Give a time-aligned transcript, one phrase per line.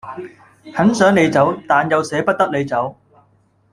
[0.73, 2.95] 很想你走，但又捨不得你走